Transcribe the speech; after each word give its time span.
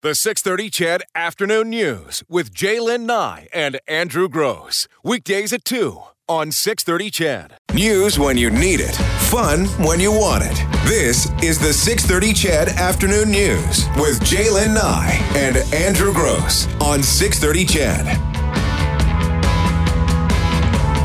The 0.00 0.14
630 0.14 0.70
CHED 0.70 1.02
Afternoon 1.16 1.70
News 1.70 2.22
with 2.28 2.54
J'lyn 2.54 3.00
Nye 3.00 3.48
and 3.52 3.80
Andrew 3.88 4.28
Grose. 4.28 4.86
Weekdays 5.02 5.52
at 5.52 5.64
2 5.64 6.00
on 6.28 6.52
630 6.52 7.10
CHED. 7.10 7.54
News 7.74 8.16
when 8.16 8.38
you 8.38 8.48
need 8.48 8.78
it, 8.78 8.94
fun 9.28 9.66
when 9.84 9.98
you 9.98 10.12
want 10.12 10.44
it. 10.44 10.54
This 10.86 11.28
is 11.42 11.58
the 11.58 11.72
630 11.72 12.32
CHED 12.32 12.68
Afternoon 12.78 13.32
News 13.32 13.86
with 13.96 14.20
J'lyn 14.20 14.72
Nye 14.72 15.18
and 15.34 15.56
Andrew 15.74 16.12
Grose 16.12 16.68
on 16.80 17.02
630 17.02 17.64
CHED. 17.64 18.38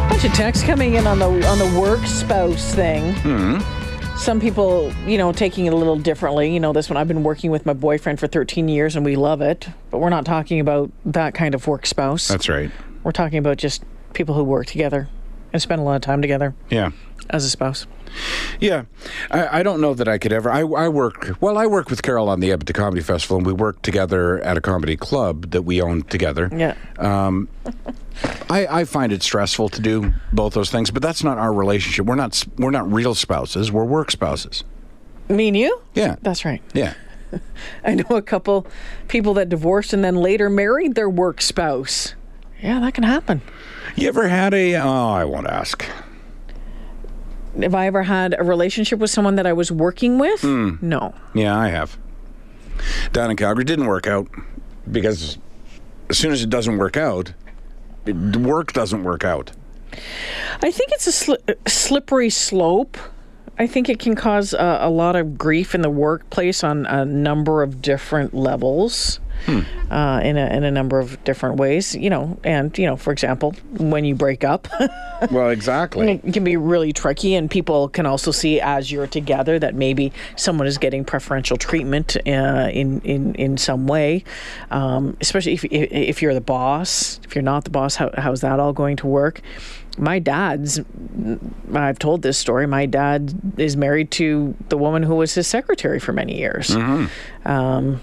bunch 0.08 0.24
of 0.24 0.34
texts 0.34 0.64
coming 0.64 0.94
in 0.94 1.08
on 1.08 1.18
the 1.18 1.48
on 1.48 1.58
the 1.58 1.80
work 1.80 2.06
spouse 2.06 2.76
thing. 2.76 3.16
Hmm. 3.16 3.83
Some 4.18 4.40
people, 4.40 4.94
you 5.06 5.18
know, 5.18 5.34
taking 5.34 5.66
it 5.66 5.74
a 5.74 5.76
little 5.76 5.98
differently. 5.98 6.54
You 6.54 6.60
know, 6.60 6.72
this 6.72 6.90
one 6.90 6.96
I've 6.98 7.08
been 7.08 7.24
working 7.24 7.52
with 7.52 7.66
my 7.66 7.74
boyfriend 7.74 8.20
for 8.20 8.28
13 8.28 8.70
years 8.70 8.96
and 8.96 9.04
we 9.04 9.16
love 9.16 9.42
it, 9.42 9.68
but 9.90 9.98
we're 9.98 10.10
not 10.10 10.26
talking 10.26 10.60
about 10.60 10.92
that 11.06 11.34
kind 11.34 11.54
of 11.54 11.68
work 11.68 11.86
spouse. 11.86 12.28
That's 12.30 12.48
right. 12.48 12.72
we're 13.04 13.12
talking 13.12 13.38
about 13.38 13.58
just 13.58 13.84
people 14.14 14.34
who 14.36 14.44
work 14.44 14.68
together 14.68 15.10
and 15.54 15.62
spend 15.62 15.80
a 15.80 15.84
lot 15.84 15.96
of 15.96 16.02
time 16.02 16.22
together 16.22 16.54
Yeah. 16.70 16.92
as 17.30 17.46
a 17.46 17.50
spouse. 17.50 17.86
Yeah. 18.60 18.84
I, 19.32 19.60
I 19.60 19.64
don't 19.64 19.82
know 19.82 19.94
that 19.96 20.08
I 20.08 20.18
could 20.20 20.32
ever. 20.34 20.52
I, 20.52 20.60
I 20.60 20.88
work, 20.88 21.36
well, 21.42 21.58
I 21.58 21.66
work 21.66 21.90
with 21.90 22.04
Carol 22.04 22.30
on 22.30 22.42
the 22.42 22.52
Edmonton 22.52 22.76
Comedy 22.76 23.02
Festival, 23.02 23.38
and 23.38 23.46
we 23.46 23.54
work 23.54 23.82
together 23.82 24.40
at 24.44 24.56
a 24.58 24.62
comedy 24.62 24.96
club 24.96 25.50
that 25.52 25.64
we 25.64 25.82
own 25.82 26.04
together. 26.04 26.50
Yeah. 26.56 26.76
Um, 27.00 27.48
I, 28.50 28.68
I 28.68 28.86
find 28.86 29.12
it 29.12 29.24
stressful 29.24 29.70
to 29.70 29.82
do 29.82 30.14
both 30.32 30.54
those 30.54 30.70
things, 30.70 30.92
but 30.92 31.02
that's 31.02 31.24
not 31.24 31.38
our 31.40 31.52
relationship. 31.54 32.06
We're 32.06 32.14
not, 32.16 32.44
we're 32.58 32.70
not 32.72 32.92
real 32.92 33.16
spouses, 33.16 33.72
we're 33.72 33.86
work 33.86 34.12
spouses. 34.12 34.64
Me 35.30 35.48
and 35.48 35.58
you? 35.58 35.82
Yeah. 35.96 36.18
That's 36.22 36.46
right. 36.46 36.62
Yeah. 36.74 36.94
I 37.84 37.96
know 37.96 38.16
a 38.16 38.22
couple 38.22 38.68
people 39.08 39.34
that 39.36 39.50
divorced 39.50 39.92
and 39.94 40.04
then 40.04 40.18
later 40.18 40.50
married 40.52 40.94
their 40.94 41.10
work 41.10 41.42
spouse. 41.42 42.14
Yeah, 42.64 42.80
that 42.80 42.94
can 42.94 43.04
happen. 43.04 43.42
You 43.96 44.08
ever 44.08 44.28
had 44.30 44.54
a, 44.54 44.76
oh, 44.76 45.10
I 45.12 45.26
won't 45.26 45.48
ask. 45.48 45.86
Have 47.62 47.76
I 47.76 47.86
ever 47.88 48.04
had 48.04 48.36
a 48.40 48.44
relationship 48.44 48.98
with 49.00 49.10
someone 49.12 49.36
that 49.36 49.46
I 49.46 49.54
was 49.54 49.72
working 49.72 50.18
with? 50.18 50.42
Hmm. 50.42 50.76
No. 50.82 51.14
Yeah, 51.36 51.56
I 51.56 51.68
have. 51.68 51.98
Down 53.12 53.30
in 53.30 53.38
Calgary 53.38 53.66
didn't 53.66 53.86
work 53.86 54.08
out 54.08 54.28
because 54.90 55.38
as 56.10 56.18
soon 56.18 56.32
as 56.32 56.42
it 56.42 56.50
doesn't 56.50 56.78
work 56.78 56.98
out, 56.98 57.34
it, 58.06 58.16
work 58.16 58.74
doesn't 58.74 59.04
work 59.04 59.24
out. 59.24 59.52
I 60.62 60.72
think 60.72 60.92
it's 60.94 61.08
a 61.08 61.12
sli- 61.12 61.70
slippery 61.70 62.30
slope. 62.30 62.98
I 63.60 63.68
think 63.68 63.88
it 63.88 64.00
can 64.00 64.16
cause 64.16 64.54
a, 64.54 64.80
a 64.82 64.90
lot 64.90 65.16
of 65.16 65.38
grief 65.38 65.76
in 65.76 65.82
the 65.82 65.90
workplace 65.90 66.64
on 66.64 66.88
a 66.88 67.06
number 67.06 67.62
of 67.62 67.82
different 67.84 68.34
levels, 68.34 69.20
uh, 69.48 70.22
in 70.24 70.38
a 70.38 70.46
in 70.48 70.64
a 70.64 70.72
number 70.72 71.00
of 71.00 71.24
different 71.24 71.58
ways. 71.58 71.96
You 71.96 72.10
know, 72.10 72.38
and 72.44 72.78
you 72.78 72.86
know, 72.86 72.96
for 72.96 73.12
example, 73.12 73.54
when 73.78 74.06
you 74.06 74.16
break 74.16 74.44
up, 74.44 74.68
Well, 75.32 75.50
exactly. 75.50 76.22
it 76.24 76.34
can 76.34 76.44
be 76.44 76.58
really 76.58 76.94
tricky, 76.94 77.36
and 77.36 77.50
people 77.50 77.90
can 77.90 78.06
also 78.06 78.32
see 78.32 78.60
as 78.60 78.92
you're 78.92 79.08
together 79.08 79.60
that 79.60 79.76
maybe 79.76 80.12
someone 80.36 80.68
is 80.68 80.78
getting 80.78 81.06
preferential 81.06 81.58
treatment 81.58 82.18
uh, 82.28 82.70
in 82.72 83.02
in 83.02 83.36
in 83.36 83.58
some 83.58 83.88
way, 83.88 84.24
um, 84.72 85.16
especially 85.22 85.54
if 85.54 85.64
if 85.66 86.22
you're 86.22 86.34
the 86.34 86.42
boss. 86.42 87.20
If 87.24 87.36
you're 87.36 87.44
not 87.44 87.64
the 87.64 87.70
boss, 87.70 87.96
how, 87.96 88.12
how's 88.18 88.42
that 88.42 88.60
all 88.60 88.74
going 88.74 88.98
to 88.98 89.08
work? 89.08 89.42
My 89.98 90.20
dad's. 90.20 90.80
I've 91.74 92.00
told 92.00 92.24
this 92.24 92.38
story. 92.38 92.66
My 92.68 92.86
dad 92.86 93.34
is 93.58 93.78
married 93.78 94.10
to 94.12 94.56
the 94.70 94.78
woman 94.78 95.04
who 95.04 95.16
was 95.16 95.34
his 95.36 95.48
secretary 95.48 96.00
for 96.00 96.14
many 96.14 96.38
years. 96.38 96.76
Um, 97.46 98.02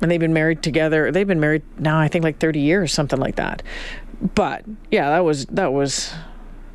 and 0.00 0.10
they've 0.10 0.20
been 0.20 0.32
married 0.32 0.62
together. 0.62 1.10
They've 1.10 1.26
been 1.26 1.40
married 1.40 1.62
now, 1.78 1.98
I 1.98 2.08
think, 2.08 2.24
like 2.24 2.38
30 2.38 2.60
years, 2.60 2.92
something 2.92 3.18
like 3.18 3.36
that. 3.36 3.62
But 4.34 4.64
yeah, 4.90 5.10
that 5.10 5.24
was 5.24 5.46
that 5.46 5.72
was 5.72 6.12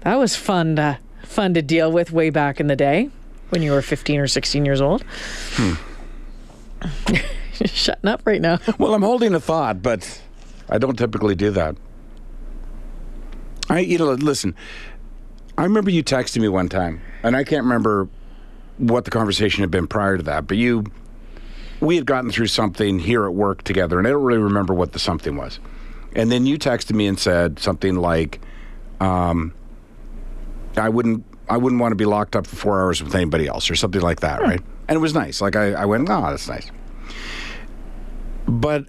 that 0.01 0.15
was 0.15 0.35
fun 0.35 0.75
to 0.75 0.99
fun 1.23 1.53
to 1.53 1.61
deal 1.61 1.91
with 1.91 2.11
way 2.11 2.29
back 2.29 2.59
in 2.59 2.67
the 2.67 2.75
day 2.75 3.09
when 3.49 3.61
you 3.61 3.71
were 3.71 3.81
15 3.81 4.19
or 4.19 4.27
16 4.27 4.65
years 4.65 4.81
old. 4.81 5.03
Hmm. 5.53 5.73
Shutting 7.65 8.09
up 8.09 8.21
right 8.25 8.41
now. 8.41 8.59
Well, 8.79 8.93
I'm 8.93 9.03
holding 9.03 9.35
a 9.35 9.39
thought, 9.39 9.83
but 9.83 10.21
I 10.69 10.77
don't 10.77 10.97
typically 10.97 11.35
do 11.35 11.51
that. 11.51 11.75
I, 13.69 13.79
you 13.79 13.97
know, 13.97 14.11
listen. 14.13 14.55
I 15.57 15.63
remember 15.63 15.91
you 15.91 16.03
texting 16.03 16.41
me 16.41 16.47
one 16.47 16.69
time, 16.69 17.01
and 17.23 17.35
I 17.35 17.43
can't 17.43 17.63
remember 17.63 18.07
what 18.77 19.05
the 19.05 19.11
conversation 19.11 19.61
had 19.61 19.69
been 19.69 19.85
prior 19.85 20.17
to 20.17 20.23
that, 20.23 20.47
but 20.47 20.57
you, 20.57 20.85
we 21.81 21.95
had 21.95 22.05
gotten 22.05 22.31
through 22.31 22.47
something 22.47 22.99
here 22.99 23.25
at 23.25 23.33
work 23.33 23.63
together, 23.63 23.97
and 23.97 24.07
I 24.07 24.11
don't 24.11 24.23
really 24.23 24.39
remember 24.39 24.73
what 24.73 24.93
the 24.93 24.99
something 24.99 25.35
was. 25.35 25.59
And 26.15 26.31
then 26.31 26.45
you 26.45 26.57
texted 26.57 26.93
me 26.93 27.07
and 27.07 27.19
said 27.19 27.59
something 27.59 27.95
like, 27.95 28.39
um, 28.99 29.53
"I 30.77 30.89
wouldn't, 30.89 31.25
I 31.49 31.57
wouldn't 31.57 31.81
want 31.81 31.91
to 31.91 31.95
be 31.95 32.05
locked 32.05 32.35
up 32.35 32.45
for 32.45 32.55
four 32.55 32.81
hours 32.81 33.03
with 33.03 33.15
anybody 33.15 33.47
else," 33.47 33.69
or 33.69 33.75
something 33.75 34.01
like 34.01 34.21
that, 34.21 34.41
right? 34.41 34.61
And 34.87 34.95
it 34.95 34.99
was 34.99 35.13
nice. 35.13 35.41
Like 35.41 35.55
I, 35.55 35.71
I 35.71 35.85
went, 35.85 36.07
"Oh, 36.09 36.21
that's 36.29 36.47
nice." 36.47 36.69
But 38.47 38.85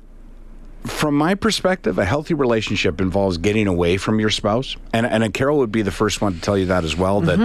from 0.84 1.14
my 1.16 1.34
perspective, 1.34 1.98
a 1.98 2.04
healthy 2.04 2.34
relationship 2.34 3.00
involves 3.00 3.38
getting 3.38 3.69
away 3.69 3.97
from 3.97 4.20
your 4.20 4.30
spouse, 4.30 4.76
and 4.92 5.06
and 5.06 5.32
Carol 5.32 5.59
would 5.59 5.72
be 5.72 5.82
the 5.82 5.92
first 5.92 6.20
one 6.20 6.34
to 6.34 6.41
tell 6.41 6.59
you 6.59 6.66
that 6.66 6.84
as 6.84 6.97
well. 6.97 7.20
That 7.20 7.38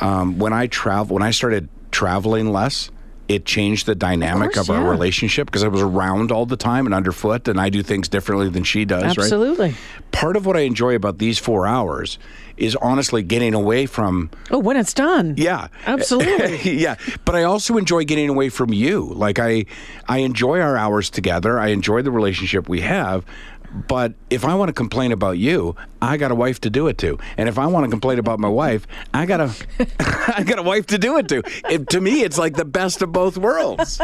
um, 0.00 0.38
when 0.38 0.52
I 0.52 0.68
travel, 0.68 1.14
when 1.14 1.22
I 1.22 1.32
started 1.32 1.68
traveling 1.90 2.52
less, 2.52 2.90
it 3.28 3.44
changed 3.44 3.86
the 3.86 3.94
dynamic 3.94 4.50
of, 4.50 4.54
course, 4.66 4.70
our 4.70 4.82
yeah. 4.84 4.90
relationship 4.90 5.46
because 5.46 5.62
I 5.62 5.68
was 5.68 5.82
around 5.82 6.32
all 6.32 6.46
the 6.46 6.56
time 6.56 6.86
and 6.86 6.94
underfoot, 6.94 7.46
and 7.46 7.60
I 7.60 7.68
do 7.68 7.82
things 7.82 8.08
differently 8.08 8.48
than 8.48 8.64
she 8.64 8.84
does. 8.86 9.02
Right? 9.16 9.18
Absolutely. 9.18 9.74
Part 10.12 10.36
of 10.36 10.46
what 10.46 10.56
I 10.56 10.60
enjoy 10.60 10.94
about 10.94 11.18
these 11.18 11.38
four 11.38 11.66
hours 11.66 12.18
is 12.56 12.74
honestly 12.76 13.22
getting 13.22 13.54
away 13.54 13.86
from 13.86 14.30
Oh, 14.50 14.58
when 14.58 14.76
it's 14.76 14.92
done. 14.94 15.34
yeah. 15.36 15.68
Absolutely. 15.86 16.72
yeah. 16.78 16.96
But 17.24 17.36
I 17.36 17.44
also 17.44 17.76
enjoy 17.76 18.04
getting 18.04 18.28
away 18.28 18.48
from 18.48 18.72
you. 18.72 19.04
Like 19.14 19.38
I 19.38 19.66
I 20.08 20.18
enjoy 20.18 20.58
our 20.60 20.76
hours 20.76 21.08
together. 21.10 21.60
I 21.60 21.68
enjoy 21.68 22.02
the 22.02 22.10
relationship 22.10 22.68
we 22.68 22.80
have. 22.80 23.24
But 23.72 24.14
if 24.30 24.44
I 24.44 24.54
want 24.54 24.68
to 24.70 24.72
complain 24.72 25.12
about 25.12 25.38
you, 25.38 25.76
I 26.00 26.16
got 26.16 26.30
a 26.30 26.34
wife 26.34 26.60
to 26.62 26.70
do 26.70 26.86
it 26.88 26.96
to. 26.98 27.18
And 27.36 27.48
if 27.48 27.58
I 27.58 27.66
want 27.66 27.84
to 27.84 27.90
complain 27.90 28.18
about 28.18 28.38
my 28.38 28.48
wife, 28.48 28.86
I 29.12 29.26
got 29.26 29.40
a 29.40 29.52
I 30.36 30.42
got 30.42 30.58
a 30.58 30.62
wife 30.62 30.86
to 30.86 30.98
do 30.98 31.18
it 31.18 31.28
to. 31.28 31.42
It, 31.70 31.88
to 31.90 32.00
me, 32.00 32.22
it's 32.22 32.38
like 32.38 32.56
the 32.56 32.64
best 32.64 33.02
of 33.02 33.12
both 33.12 33.36
worlds. 33.36 34.00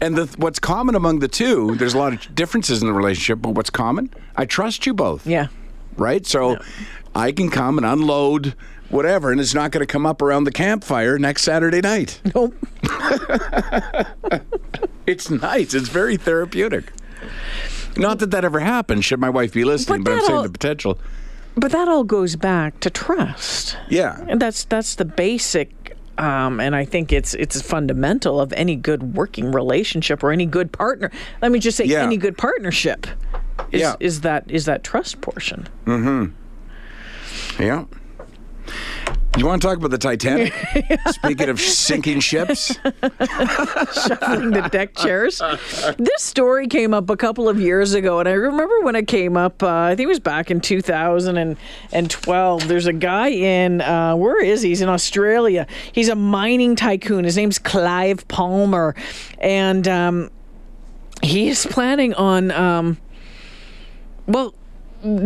And 0.00 0.16
the, 0.16 0.26
what's 0.38 0.58
common 0.58 0.94
among 0.94 1.20
the 1.20 1.28
two, 1.28 1.74
there's 1.76 1.94
a 1.94 1.98
lot 1.98 2.12
of 2.12 2.34
differences 2.34 2.82
in 2.82 2.88
the 2.88 2.92
relationship, 2.94 3.40
but 3.40 3.50
what's 3.54 3.70
common? 3.70 4.10
I 4.36 4.44
trust 4.44 4.86
you 4.86 4.92
both 4.94 5.26
Yeah. 5.26 5.46
right? 5.96 6.26
So 6.26 6.58
I 7.14 7.32
can 7.32 7.50
come 7.50 7.78
and 7.78 7.86
unload 7.86 8.54
whatever, 8.90 9.30
and 9.32 9.40
it's 9.40 9.54
not 9.54 9.70
going 9.70 9.80
to 9.86 9.90
come 9.92 10.04
up 10.06 10.20
around 10.22 10.44
the 10.44 10.52
campfire 10.52 11.18
next 11.18 11.42
Saturday 11.42 11.80
night. 11.80 12.20
Nope. 12.34 12.54
It's 15.06 15.30
nice. 15.30 15.72
It's 15.72 15.88
very 15.88 16.18
therapeutic. 16.18 16.92
Not 17.98 18.20
that 18.20 18.30
that 18.30 18.44
ever 18.44 18.60
happened. 18.60 19.04
Should 19.04 19.20
my 19.20 19.30
wife 19.30 19.52
be 19.52 19.64
listening? 19.64 20.02
But 20.04 20.12
But, 20.12 20.20
I'm 20.20 20.26
saying 20.26 20.42
the 20.44 20.48
potential. 20.50 20.98
But 21.56 21.72
that 21.72 21.88
all 21.88 22.04
goes 22.04 22.36
back 22.36 22.78
to 22.80 22.90
trust. 22.90 23.76
Yeah. 23.88 24.24
And 24.28 24.40
that's 24.40 24.64
that's 24.64 24.94
the 24.94 25.04
basic 25.04 25.96
um, 26.18 26.58
and 26.60 26.74
I 26.74 26.84
think 26.84 27.12
it's 27.12 27.34
it's 27.34 27.60
fundamental 27.60 28.40
of 28.40 28.52
any 28.52 28.76
good 28.76 29.14
working 29.14 29.50
relationship 29.52 30.22
or 30.22 30.30
any 30.32 30.46
good 30.46 30.72
partner. 30.72 31.10
Let 31.42 31.52
me 31.52 31.58
just 31.58 31.76
say 31.76 31.84
Yeah. 31.84 32.02
any 32.02 32.16
good 32.16 32.36
partnership 32.38 33.06
is 33.72 33.80
Yeah. 33.80 33.94
is 34.00 34.20
that 34.22 34.44
is 34.50 34.64
that 34.66 34.84
trust 34.84 35.20
portion. 35.20 35.68
Mm-hmm. 35.86 37.62
Yeah. 37.62 37.84
You 39.36 39.46
want 39.46 39.62
to 39.62 39.68
talk 39.68 39.76
about 39.76 39.90
the 39.90 39.98
Titanic? 39.98 40.52
Speaking 41.10 41.48
of 41.48 41.60
sinking 41.60 42.20
ships, 42.20 42.66
shuffling 42.74 44.50
the 44.50 44.68
deck 44.72 44.96
chairs. 44.96 45.40
This 45.96 46.22
story 46.22 46.66
came 46.66 46.92
up 46.92 47.08
a 47.08 47.16
couple 47.16 47.48
of 47.48 47.60
years 47.60 47.94
ago, 47.94 48.18
and 48.18 48.28
I 48.28 48.32
remember 48.32 48.80
when 48.80 48.96
it 48.96 49.06
came 49.06 49.36
up. 49.36 49.62
Uh, 49.62 49.68
I 49.68 49.94
think 49.94 50.06
it 50.06 50.08
was 50.08 50.18
back 50.18 50.50
in 50.50 50.60
2012. 50.60 52.68
There's 52.68 52.86
a 52.86 52.92
guy 52.92 53.28
in 53.28 53.80
uh, 53.80 54.16
where 54.16 54.42
is 54.42 54.62
he? 54.62 54.70
He's 54.70 54.80
in 54.80 54.88
Australia. 54.88 55.68
He's 55.92 56.08
a 56.08 56.16
mining 56.16 56.74
tycoon. 56.74 57.24
His 57.24 57.36
name's 57.36 57.60
Clive 57.60 58.26
Palmer, 58.26 58.96
and 59.38 59.86
um, 59.86 60.30
he 61.22 61.48
is 61.48 61.64
planning 61.66 62.12
on. 62.14 62.50
Um, 62.50 62.98
well, 64.26 64.52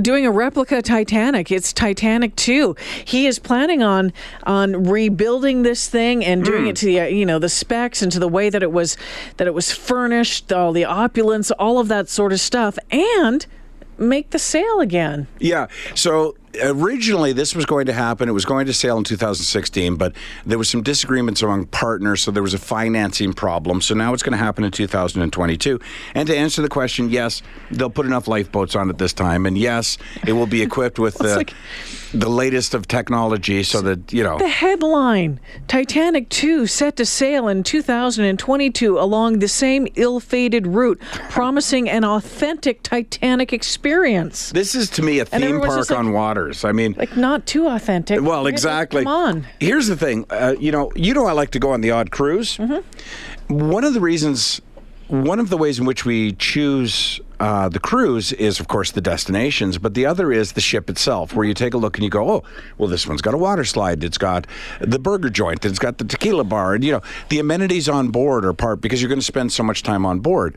doing 0.00 0.26
a 0.26 0.30
replica 0.30 0.82
Titanic. 0.82 1.50
It's 1.50 1.72
Titanic 1.72 2.36
2. 2.36 2.76
He 3.04 3.26
is 3.26 3.38
planning 3.38 3.82
on 3.82 4.12
on 4.44 4.84
rebuilding 4.84 5.62
this 5.62 5.88
thing 5.88 6.24
and 6.24 6.44
doing 6.44 6.66
it 6.66 6.78
hmm. 6.78 6.80
to 6.80 6.86
the 6.86 7.14
you 7.14 7.26
know 7.26 7.38
the 7.38 7.48
specs 7.48 8.02
and 8.02 8.12
to 8.12 8.18
the 8.18 8.28
way 8.28 8.50
that 8.50 8.62
it 8.62 8.72
was 8.72 8.96
that 9.36 9.46
it 9.46 9.54
was 9.54 9.72
furnished, 9.72 10.52
all 10.52 10.72
the 10.72 10.84
opulence, 10.84 11.50
all 11.52 11.78
of 11.78 11.88
that 11.88 12.08
sort 12.08 12.32
of 12.32 12.40
stuff 12.40 12.78
and 12.90 13.46
make 13.98 14.30
the 14.30 14.38
sale 14.38 14.80
again. 14.80 15.26
yeah. 15.38 15.66
So 15.94 16.36
originally 16.60 17.32
this 17.32 17.54
was 17.54 17.66
going 17.66 17.86
to 17.86 17.92
happen. 17.92 18.28
It 18.28 18.32
was 18.32 18.44
going 18.44 18.66
to 18.66 18.72
sail 18.72 18.98
in 18.98 19.04
2016, 19.04 19.96
but 19.96 20.14
there 20.44 20.58
was 20.58 20.68
some 20.68 20.82
disagreements 20.82 21.42
among 21.42 21.66
partners, 21.66 22.22
so 22.22 22.30
there 22.30 22.42
was 22.42 22.54
a 22.54 22.58
financing 22.58 23.32
problem. 23.32 23.80
So 23.80 23.94
now 23.94 24.12
it's 24.14 24.22
going 24.22 24.32
to 24.32 24.38
happen 24.38 24.64
in 24.64 24.70
2022. 24.70 25.80
And 26.14 26.26
to 26.28 26.36
answer 26.36 26.62
the 26.62 26.68
question, 26.68 27.10
yes, 27.10 27.42
they'll 27.70 27.90
put 27.90 28.06
enough 28.06 28.28
lifeboats 28.28 28.76
on 28.76 28.90
it 28.90 28.98
this 28.98 29.12
time, 29.12 29.46
and 29.46 29.56
yes, 29.56 29.98
it 30.26 30.32
will 30.32 30.46
be 30.46 30.62
equipped 30.62 30.98
with 30.98 31.14
the 31.18 31.36
like- 31.36 31.54
the 32.14 32.28
latest 32.28 32.74
of 32.74 32.86
technology, 32.86 33.62
so 33.62 33.80
that 33.80 34.12
you 34.12 34.22
know. 34.22 34.36
The 34.38 34.46
headline 34.46 35.40
Titanic 35.66 36.28
2 36.28 36.66
set 36.66 36.96
to 36.96 37.06
sail 37.06 37.48
in 37.48 37.62
2022 37.62 38.98
along 38.98 39.38
the 39.38 39.48
same 39.48 39.88
ill 39.94 40.20
fated 40.20 40.66
route, 40.66 41.00
promising 41.30 41.88
an 41.88 42.04
authentic 42.04 42.82
Titanic 42.82 43.54
experience. 43.54 44.50
This 44.50 44.74
is 44.74 44.90
to 44.90 45.02
me 45.02 45.20
a 45.20 45.24
theme 45.24 45.60
park 45.60 45.88
like- 45.88 45.98
on 45.98 46.12
waters. 46.42 46.64
I 46.64 46.72
mean, 46.72 46.94
Like, 46.96 47.16
not 47.16 47.46
too 47.46 47.68
authentic. 47.68 48.20
Well, 48.20 48.46
exactly. 48.46 49.04
Come 49.04 49.12
on. 49.12 49.46
Here's 49.60 49.86
the 49.86 49.96
thing. 49.96 50.26
Uh, 50.30 50.54
you 50.58 50.72
know, 50.72 50.90
you 50.94 51.14
know, 51.14 51.26
I 51.26 51.32
like 51.32 51.50
to 51.50 51.58
go 51.58 51.70
on 51.72 51.80
the 51.80 51.90
odd 51.90 52.10
cruise. 52.10 52.56
Mm-hmm. 52.58 53.68
One 53.70 53.84
of 53.84 53.94
the 53.94 54.00
reasons, 54.00 54.60
one 55.08 55.40
of 55.40 55.50
the 55.50 55.56
ways 55.56 55.78
in 55.78 55.84
which 55.84 56.04
we 56.04 56.32
choose 56.32 57.20
uh, 57.40 57.68
the 57.68 57.80
cruise 57.80 58.32
is, 58.34 58.60
of 58.60 58.68
course, 58.68 58.92
the 58.92 59.00
destinations, 59.00 59.76
but 59.76 59.94
the 59.94 60.06
other 60.06 60.30
is 60.30 60.52
the 60.52 60.60
ship 60.60 60.88
itself, 60.88 61.34
where 61.34 61.44
you 61.44 61.54
take 61.54 61.74
a 61.74 61.76
look 61.76 61.96
and 61.96 62.04
you 62.04 62.10
go, 62.10 62.30
oh, 62.30 62.42
well, 62.78 62.88
this 62.88 63.04
one's 63.04 63.20
got 63.20 63.34
a 63.34 63.38
water 63.38 63.64
slide, 63.64 64.04
it's 64.04 64.18
got 64.18 64.46
the 64.80 64.98
burger 64.98 65.28
joint, 65.28 65.64
it's 65.64 65.80
got 65.80 65.98
the 65.98 66.04
tequila 66.04 66.44
bar, 66.44 66.74
and 66.74 66.84
you 66.84 66.92
know, 66.92 67.02
the 67.30 67.40
amenities 67.40 67.88
on 67.88 68.10
board 68.10 68.44
are 68.44 68.52
part 68.52 68.80
because 68.80 69.02
you're 69.02 69.08
going 69.08 69.18
to 69.18 69.24
spend 69.24 69.50
so 69.50 69.64
much 69.64 69.82
time 69.82 70.06
on 70.06 70.20
board 70.20 70.56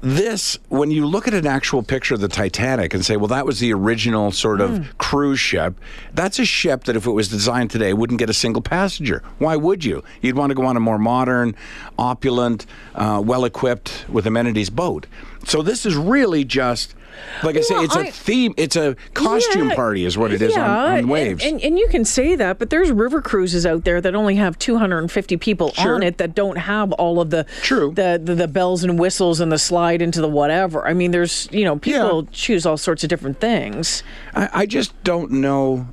this 0.00 0.58
when 0.68 0.90
you 0.90 1.06
look 1.06 1.28
at 1.28 1.34
an 1.34 1.46
actual 1.46 1.82
picture 1.82 2.14
of 2.14 2.20
the 2.20 2.28
Titanic 2.28 2.94
and 2.94 3.04
say, 3.04 3.16
well, 3.16 3.28
that 3.28 3.44
was 3.44 3.60
the 3.60 3.72
original 3.72 4.32
sort 4.32 4.60
of 4.60 4.96
cruise 4.98 5.40
ship. 5.40 5.74
That's 6.14 6.38
a 6.38 6.44
ship 6.44 6.84
that, 6.84 6.96
if 6.96 7.06
it 7.06 7.10
was 7.10 7.28
designed 7.28 7.70
today, 7.70 7.92
wouldn't 7.92 8.18
get 8.18 8.30
a 8.30 8.34
single 8.34 8.62
passenger. 8.62 9.22
Why 9.38 9.56
would 9.56 9.84
you? 9.84 10.02
You'd 10.22 10.36
want 10.36 10.50
to 10.50 10.54
go 10.54 10.64
on 10.64 10.76
a 10.76 10.80
more 10.80 10.98
modern, 10.98 11.54
opulent, 11.98 12.66
uh, 12.94 13.20
well-equipped 13.24 14.06
with 14.08 14.26
amenities 14.26 14.70
boat. 14.70 15.06
So 15.44 15.62
this 15.62 15.84
is 15.84 15.96
really 15.96 16.44
just. 16.44 16.94
Like 17.42 17.56
I 17.56 17.60
say, 17.60 17.74
it's 17.76 17.96
a 17.96 18.00
I- 18.00 18.10
theme. 18.10 18.54
It's 18.56 18.76
a 18.76 18.96
costume 19.14 19.68
Yeah, 19.70 19.74
party, 19.74 20.04
is 20.04 20.18
what 20.18 20.32
it 20.32 20.42
is 20.42 20.56
on, 20.56 20.62
on 20.70 21.08
waves. 21.08 21.44
And, 21.44 21.60
and 21.62 21.78
you 21.78 21.88
can 21.88 22.04
say 22.04 22.34
that, 22.36 22.58
but 22.58 22.70
there's 22.70 22.90
river 22.90 23.22
cruises 23.22 23.64
out 23.66 23.84
there 23.84 24.00
that 24.00 24.14
only 24.14 24.36
have 24.36 24.58
250 24.58 25.36
people 25.38 25.72
Sure. 25.72 25.94
on 25.94 26.02
it 26.02 26.18
that 26.18 26.34
don't 26.34 26.56
have 26.56 26.92
all 26.92 27.20
of 27.20 27.30
the, 27.30 27.46
True. 27.62 27.92
the, 27.94 28.20
the 28.22 28.34
the 28.34 28.48
bells 28.48 28.84
and 28.84 28.98
whistles 28.98 29.40
and 29.40 29.50
the 29.50 29.58
slide 29.58 30.02
into 30.02 30.20
the 30.20 30.28
whatever. 30.28 30.86
I 30.86 30.94
mean, 30.94 31.10
there's 31.10 31.48
you 31.52 31.64
know 31.64 31.76
people 31.78 32.26
choose 32.32 32.66
all 32.66 32.76
sorts 32.76 33.02
of 33.02 33.08
different 33.10 33.40
things. 33.40 34.02
I, 34.34 34.48
I 34.52 34.66
just 34.66 34.92
don't 35.04 35.30
know. 35.30 35.88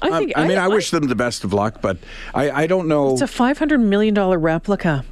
I 0.00 0.08
um, 0.08 0.18
think. 0.18 0.32
I, 0.36 0.46
mean, 0.46 0.58
I, 0.58 0.68
wish 0.68 0.90
them 0.90 1.06
the 1.08 1.14
best 1.14 1.44
of 1.44 1.52
luck, 1.52 1.80
but 1.80 1.96
I, 2.34 2.50
I 2.50 2.66
don't 2.66 2.88
know. 2.88 3.12
it's 3.12 3.22
a 3.22 3.26
500 3.26 3.78
million 3.78 4.14
dollar 4.14 4.38
replica. 4.38 5.04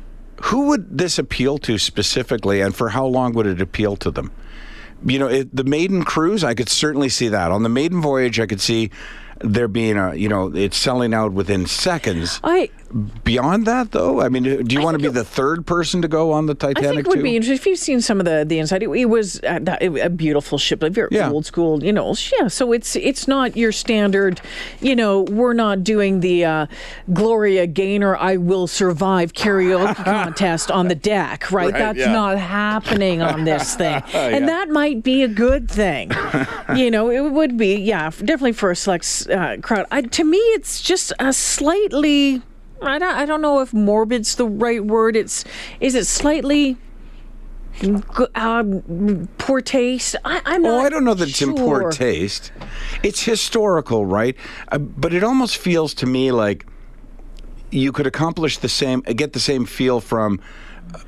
who 0.42 0.66
would 0.68 0.98
this 0.98 1.18
appeal 1.18 1.58
to 1.58 1.78
specifically, 1.78 2.60
and 2.60 2.74
for 2.74 2.88
how 2.90 3.06
long 3.06 3.32
would 3.34 3.46
it 3.46 3.60
appeal 3.60 3.96
to 3.96 4.10
them? 4.10 4.30
You 5.05 5.19
know, 5.19 5.29
it, 5.29 5.55
the 5.55 5.64
maiden 5.64 6.05
cruise, 6.05 6.44
I 6.44 6.55
could 6.55 6.69
certainly 6.69 7.08
see 7.08 7.29
that. 7.29 7.50
On 7.50 7.62
the 7.62 7.69
maiden 7.69 8.00
voyage, 8.00 8.38
I 8.38 8.47
could 8.47 8.61
see 8.61 8.91
there 9.41 9.69
being 9.69 9.97
a, 9.97 10.14
you 10.14 10.29
know, 10.29 10.55
it's 10.55 10.76
selling 10.76 11.14
out 11.14 11.32
within 11.32 11.67
seconds. 11.67 12.41
I 12.44 12.70
Beyond 13.25 13.66
that, 13.66 13.92
though, 13.92 14.20
I 14.20 14.28
mean, 14.28 14.42
do 14.42 14.75
you 14.75 14.82
want 14.82 14.96
to 14.98 15.02
be 15.02 15.08
the 15.08 15.25
third 15.25 15.64
person 15.64 16.02
to 16.02 16.08
go 16.08 16.32
on 16.32 16.46
the 16.46 16.54
Titanic? 16.54 16.78
I 16.84 16.88
think 16.94 17.06
it 17.06 17.08
would 17.08 17.16
too? 17.19 17.22
be 17.22 17.37
interesting 17.37 17.54
if 17.54 17.66
you've 17.66 17.78
seen 17.78 18.00
some 18.00 18.19
of 18.19 18.25
the 18.26 18.44
the 18.46 18.58
inside. 18.58 18.82
It, 18.82 18.88
it 18.90 19.04
was 19.04 19.40
uh, 19.44 19.60
that- 19.62 19.81
a 19.82 20.10
beautiful 20.10 20.58
ship, 20.58 20.82
like 20.82 20.92
very 20.92 21.08
Yeah. 21.12 21.31
old 21.31 21.46
school, 21.46 21.84
you 21.84 21.92
know. 21.92 22.14
Yeah, 22.40 22.48
so 22.48 22.72
it's 22.72 22.96
it's 22.96 23.28
not 23.28 23.56
your 23.56 23.70
standard. 23.70 24.40
You 24.81 24.96
know, 24.96 25.20
we're 25.22 25.52
not 25.52 25.84
doing 25.84 26.19
the 26.20 26.44
uh, 26.44 26.66
Gloria 27.12 27.66
Gaynor 27.69 28.16
"I 28.16 28.37
Will 28.38 28.66
Survive" 28.66 29.34
karaoke 29.34 29.94
contest 30.04 30.70
on 30.72 30.88
the 30.88 30.94
deck, 30.96 31.50
right? 31.52 31.70
Right, 31.70 31.78
That's 31.78 31.98
yeah. 31.98 32.12
not 32.12 32.38
happening 32.38 33.22
on 33.22 33.44
this 33.44 33.76
thing, 33.82 34.02
and 34.14 34.48
that 34.48 34.69
might 34.69 35.02
be 35.04 35.22
a 35.22 35.28
good 35.28 35.70
thing. 35.70 36.10
you 36.76 36.90
know, 36.90 37.08
it 37.10 37.20
would 37.32 37.56
be, 37.56 37.76
yeah, 37.76 38.10
definitely 38.10 38.52
for 38.52 38.70
a 38.72 38.76
select 38.76 39.28
uh, 39.31 39.58
crowd. 39.58 39.87
I, 39.92 40.02
to 40.02 40.25
me, 40.25 40.38
it's 40.38 40.81
just 40.81 41.12
a 41.20 41.32
slightly. 41.32 42.42
I 42.82 42.98
don't, 42.98 43.14
I 43.14 43.26
don't 43.26 43.40
know 43.40 43.60
if 43.60 43.72
morbid's 43.72 44.36
the 44.36 44.46
right 44.46 44.84
word. 44.84 45.16
It's 45.16 45.44
is 45.80 45.94
it 45.94 46.06
slightly 46.06 46.76
um, 48.34 49.28
poor 49.38 49.60
taste? 49.60 50.16
I, 50.24 50.42
I'm 50.44 50.64
Oh, 50.64 50.80
I 50.80 50.88
don't 50.88 51.04
know 51.04 51.14
that 51.14 51.28
it's 51.28 51.42
in 51.42 51.54
poor 51.54 51.90
taste. 51.90 52.52
It's 53.02 53.22
historical, 53.22 54.06
right? 54.06 54.36
Uh, 54.68 54.78
but 54.78 55.14
it 55.14 55.24
almost 55.24 55.56
feels 55.56 55.94
to 55.94 56.06
me 56.06 56.32
like 56.32 56.66
you 57.70 57.92
could 57.92 58.06
accomplish 58.06 58.58
the 58.58 58.68
same, 58.68 59.00
get 59.00 59.32
the 59.32 59.40
same 59.40 59.64
feel 59.64 60.00
from 60.00 60.40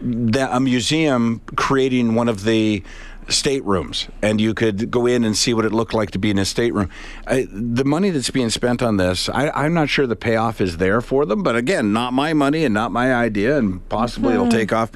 the, 0.00 0.48
a 0.54 0.60
museum 0.60 1.40
creating 1.56 2.14
one 2.14 2.28
of 2.28 2.44
the 2.44 2.82
staterooms, 3.28 4.08
and 4.20 4.40
you 4.40 4.54
could 4.54 4.90
go 4.90 5.06
in 5.06 5.24
and 5.24 5.36
see 5.36 5.54
what 5.54 5.64
it 5.64 5.72
looked 5.72 5.94
like 5.94 6.10
to 6.12 6.18
be 6.18 6.30
in 6.30 6.38
a 6.38 6.44
stateroom. 6.44 6.90
I, 7.26 7.46
the 7.50 7.84
money 7.84 8.10
that's 8.10 8.30
being 8.30 8.50
spent 8.50 8.82
on 8.82 8.96
this, 8.96 9.28
I, 9.28 9.50
I'm 9.50 9.74
not 9.74 9.88
sure 9.88 10.06
the 10.06 10.16
payoff 10.16 10.60
is 10.60 10.78
there 10.78 11.00
for 11.00 11.24
them. 11.24 11.42
But 11.42 11.56
again, 11.56 11.92
not 11.92 12.12
my 12.12 12.32
money 12.32 12.64
and 12.64 12.74
not 12.74 12.92
my 12.92 13.14
idea, 13.14 13.58
and 13.58 13.86
possibly 13.88 14.34
it'll 14.34 14.46
hmm. 14.46 14.50
take 14.50 14.72
off. 14.72 14.90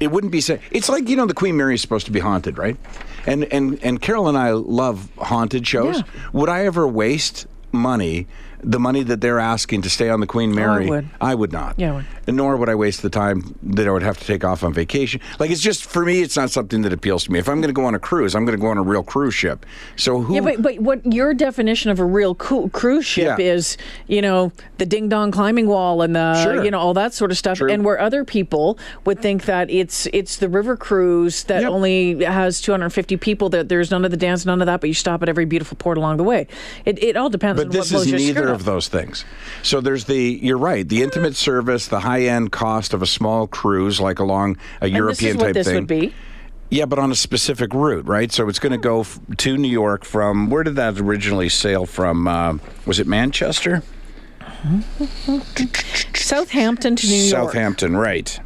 It 0.00 0.10
wouldn't 0.10 0.32
be. 0.32 0.40
sa- 0.40 0.58
It's 0.70 0.88
like 0.88 1.08
you 1.08 1.16
know, 1.16 1.26
the 1.26 1.34
Queen 1.34 1.56
Mary 1.56 1.74
is 1.74 1.80
supposed 1.80 2.06
to 2.06 2.12
be 2.12 2.20
haunted, 2.20 2.58
right? 2.58 2.76
And 3.26 3.44
and 3.44 3.82
and 3.82 4.00
Carol 4.00 4.28
and 4.28 4.38
I 4.38 4.52
love 4.52 5.10
haunted 5.18 5.66
shows. 5.66 5.98
Yeah. 5.98 6.30
Would 6.32 6.48
I 6.48 6.64
ever 6.66 6.86
waste 6.86 7.46
money? 7.72 8.26
The 8.62 8.80
money 8.80 9.02
that 9.04 9.20
they're 9.20 9.38
asking 9.38 9.82
to 9.82 9.90
stay 9.90 10.08
on 10.10 10.20
the 10.20 10.26
Queen 10.26 10.50
oh, 10.52 10.54
Mary, 10.54 10.88
would. 10.88 11.08
I 11.20 11.34
would 11.34 11.52
not. 11.52 11.78
Yeah, 11.78 11.92
I 11.92 11.96
would. 11.96 12.34
Nor 12.34 12.56
would 12.56 12.68
I 12.68 12.74
waste 12.74 13.02
the 13.02 13.10
time 13.10 13.56
that 13.62 13.86
I 13.86 13.90
would 13.90 14.02
have 14.02 14.18
to 14.18 14.24
take 14.24 14.44
off 14.44 14.62
on 14.64 14.72
vacation. 14.72 15.20
Like 15.38 15.50
it's 15.50 15.60
just 15.60 15.84
for 15.86 16.04
me, 16.04 16.20
it's 16.22 16.36
not 16.36 16.50
something 16.50 16.82
that 16.82 16.92
appeals 16.92 17.24
to 17.24 17.32
me. 17.32 17.38
If 17.38 17.48
I'm 17.48 17.60
going 17.60 17.68
to 17.68 17.72
go 17.80 17.84
on 17.84 17.94
a 17.94 17.98
cruise, 17.98 18.34
I'm 18.34 18.44
going 18.44 18.58
to 18.58 18.60
go 18.60 18.68
on 18.68 18.76
a 18.78 18.82
real 18.82 19.02
cruise 19.02 19.34
ship. 19.34 19.64
So 19.96 20.20
who? 20.22 20.34
Yeah, 20.34 20.40
but, 20.40 20.60
but 20.62 20.78
what 20.80 21.12
your 21.12 21.34
definition 21.34 21.90
of 21.90 22.00
a 22.00 22.04
real 22.04 22.34
cruise 22.34 23.06
ship 23.06 23.38
Yeah. 23.38 23.44
is, 23.44 23.76
you 24.08 24.20
know, 24.20 24.52
the 24.78 24.86
ding 24.86 25.08
dong 25.08 25.30
climbing 25.30 25.68
wall 25.68 26.02
and 26.02 26.14
the, 26.16 26.42
Sure. 26.42 26.64
you 26.64 26.70
know, 26.70 26.78
all 26.78 26.94
that 26.94 27.14
sort 27.14 27.30
of 27.30 27.38
stuff. 27.38 27.58
True. 27.58 27.70
And 27.70 27.84
where 27.84 28.00
other 28.00 28.24
people 28.24 28.78
would 29.04 29.20
think 29.20 29.44
that 29.46 29.70
it's 29.70 30.06
it's 30.12 30.36
the 30.36 30.48
river 30.48 30.76
cruise 30.76 31.44
that 31.44 31.62
Yep. 31.62 31.70
only 31.70 32.24
has 32.24 32.60
250 32.60 33.16
people, 33.16 33.48
that 33.50 33.68
there's 33.68 33.90
none 33.90 34.04
of 34.04 34.10
the 34.10 34.16
dance, 34.16 34.44
none 34.44 34.60
of 34.60 34.66
that, 34.66 34.80
but 34.80 34.88
you 34.88 34.94
stop 34.94 35.22
at 35.22 35.28
every 35.28 35.44
beautiful 35.44 35.76
port 35.76 35.96
along 35.96 36.16
the 36.16 36.24
way. 36.24 36.46
It, 36.84 37.02
it 37.02 37.16
all 37.16 37.30
depends 37.30 37.60
on 37.60 37.68
But 37.68 37.72
this 37.72 37.92
what 37.92 38.06
is 38.06 38.10
your 38.10 38.18
neither 38.48 38.60
of 38.60 38.64
those 38.64 38.88
things. 38.88 39.24
So 39.62 39.80
there's 39.80 40.04
the 40.04 40.38
you're 40.42 40.58
right, 40.58 40.88
the 40.88 41.02
intimate 41.02 41.36
service, 41.36 41.86
the 41.88 42.00
high 42.00 42.22
end 42.22 42.52
cost 42.52 42.92
of 42.94 43.02
a 43.02 43.06
small 43.06 43.46
cruise, 43.46 44.00
like 44.00 44.18
along 44.18 44.56
a 44.80 44.84
And 44.86 44.94
European 44.94 45.08
this 45.16 45.20
is 45.30 45.36
what 45.36 45.44
type 45.46 45.54
this 45.54 45.66
thing. 45.66 45.74
would 45.76 45.86
be. 45.86 46.14
Yeah, 46.70 46.84
but 46.84 46.98
on 46.98 47.10
a 47.10 47.14
specific 47.14 47.72
route, 47.72 48.06
right? 48.06 48.30
So 48.30 48.46
it's 48.48 48.58
going 48.58 48.72
to 48.72 48.78
go 48.78 49.00
f- 49.00 49.18
to 49.38 49.56
New 49.56 49.70
York 49.70 50.04
from 50.04 50.50
where 50.50 50.62
did 50.62 50.76
that 50.76 50.98
originally 51.00 51.48
sail 51.48 51.86
from? 51.86 52.28
Uh, 52.28 52.58
was 52.84 52.98
it 53.00 53.06
Manchester? 53.06 53.82
Southampton 56.14 56.96
to 56.96 57.06
New 57.06 57.14
York. 57.14 57.30
Southampton, 57.30 57.96
right. 57.96 58.38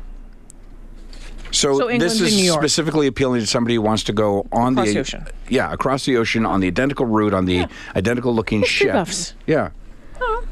So, 1.51 1.79
So 1.79 1.99
this 1.99 2.21
is 2.21 2.53
specifically 2.53 3.07
appealing 3.07 3.41
to 3.41 3.47
somebody 3.47 3.75
who 3.75 3.83
wants 3.83 4.05
to 4.05 4.13
go 4.13 4.47
on 4.53 4.73
Across 4.73 4.87
the, 4.87 4.95
the 4.95 5.01
ocean. 5.01 5.27
Yeah, 5.49 5.73
across 5.73 6.05
the 6.07 6.17
ocean 6.17 6.47
on 6.47 6.61
the 6.61 6.67
identical 6.67 7.05
route 7.07 7.35
on 7.35 7.45
the 7.45 7.67
identical 7.97 8.35
looking 8.35 8.63
ship. 8.65 8.93
buffs. 8.93 9.35
Yeah. 9.47 9.71